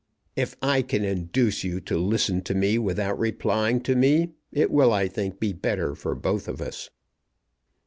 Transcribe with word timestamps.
If 0.35 0.55
I 0.63 0.81
can 0.81 1.03
induce 1.05 1.63
you 1.63 1.79
to 1.81 1.95
listen 1.95 2.41
to 2.45 2.55
me 2.55 2.79
without 2.79 3.19
replying 3.19 3.81
to 3.81 3.95
me 3.95 4.31
it 4.51 4.71
will, 4.71 4.91
I 4.91 5.07
think, 5.07 5.39
be 5.39 5.53
better 5.53 5.93
for 5.93 6.15
both 6.15 6.47
of 6.47 6.59
us." 6.59 6.89